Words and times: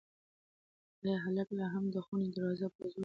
ایا 1.03 1.15
هلک 1.25 1.47
لا 1.57 1.65
هم 1.73 1.85
د 1.95 1.97
خونې 2.05 2.27
دروازه 2.35 2.67
په 2.75 2.83
زور 2.93 2.93
وهي؟ 2.93 2.99